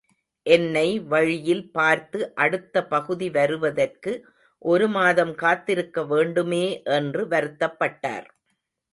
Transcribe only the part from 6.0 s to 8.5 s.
வேண்டுமே என்று வருத்தப்பட்டார்.